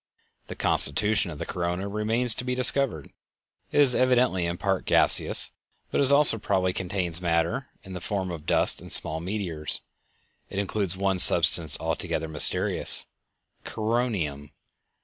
[0.47, 3.11] The constitution of the corona remains to be discovered.
[3.71, 5.51] It is evidently in part gaseous,
[5.91, 9.81] but it also probably contains matter in the form of dust and small meteors.
[10.49, 14.49] It includes one substance altogether mysterious—"coronium."